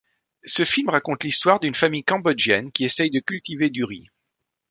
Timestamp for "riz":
3.83-4.09